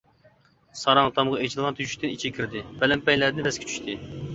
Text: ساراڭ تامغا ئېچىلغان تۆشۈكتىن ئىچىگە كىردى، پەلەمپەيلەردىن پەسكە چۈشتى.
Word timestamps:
ساراڭ 0.79 1.11
تامغا 1.19 1.43
ئېچىلغان 1.45 1.79
تۆشۈكتىن 1.83 2.17
ئىچىگە 2.17 2.41
كىردى، 2.41 2.67
پەلەمپەيلەردىن 2.83 3.51
پەسكە 3.51 3.75
چۈشتى. 3.75 4.03